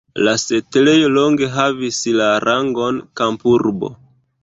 [0.27, 3.97] La setlejo longe havis la rangon kampurbo.